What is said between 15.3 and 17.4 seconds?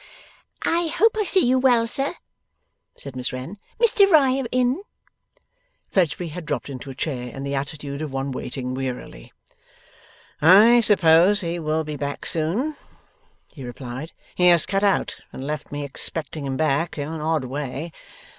and left me expecting him back, in an